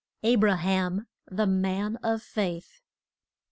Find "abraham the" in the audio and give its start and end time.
0.23-1.45